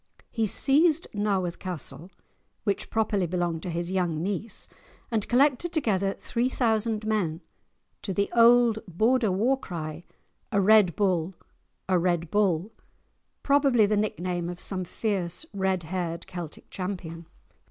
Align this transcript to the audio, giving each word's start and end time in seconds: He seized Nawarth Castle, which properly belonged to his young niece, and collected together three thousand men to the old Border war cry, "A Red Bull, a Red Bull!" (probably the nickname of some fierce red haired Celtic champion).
He 0.31 0.47
seized 0.47 1.05
Nawarth 1.13 1.59
Castle, 1.59 2.09
which 2.63 2.89
properly 2.89 3.27
belonged 3.27 3.61
to 3.61 3.69
his 3.69 3.91
young 3.91 4.23
niece, 4.23 4.67
and 5.11 5.27
collected 5.27 5.71
together 5.71 6.13
three 6.17 6.49
thousand 6.49 7.05
men 7.05 7.41
to 8.01 8.11
the 8.11 8.27
old 8.33 8.79
Border 8.87 9.31
war 9.31 9.59
cry, 9.59 10.03
"A 10.51 10.59
Red 10.59 10.95
Bull, 10.95 11.35
a 11.87 11.99
Red 11.99 12.31
Bull!" 12.31 12.71
(probably 13.43 13.85
the 13.85 13.95
nickname 13.95 14.49
of 14.49 14.59
some 14.59 14.85
fierce 14.85 15.45
red 15.53 15.83
haired 15.83 16.25
Celtic 16.25 16.71
champion). 16.71 17.27